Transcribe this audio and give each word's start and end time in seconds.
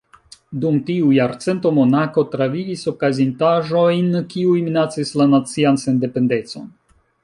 Dum 0.61 0.77
tiu 0.87 1.11
jarcento, 1.17 1.73
Monako 1.75 2.25
travivis 2.37 2.87
okazintaĵojn 2.95 4.11
kiuj 4.35 4.59
minacis 4.71 5.17
la 5.23 5.33
nacian 5.39 5.83
sendependecon. 5.89 6.71